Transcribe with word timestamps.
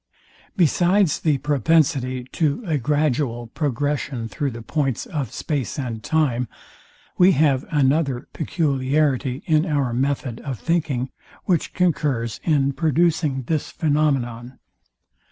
Besides 0.57 1.19
the 1.19 1.37
propensity 1.37 2.23
to 2.31 2.63
a 2.65 2.79
gradual 2.79 3.45
progression 3.45 4.27
through 4.27 4.49
the 4.49 4.63
points 4.63 5.05
of 5.05 5.31
space 5.31 5.77
and 5.77 6.03
time, 6.03 6.47
we 7.19 7.33
have 7.33 7.65
another 7.69 8.27
peculiarity 8.33 9.43
in 9.45 9.67
our 9.67 9.93
method 9.93 10.39
of 10.39 10.59
thinking, 10.59 11.11
which 11.45 11.73
concurs 11.75 12.39
in 12.43 12.73
producing 12.73 13.43
this 13.43 13.71
phænomenon. 13.71 14.53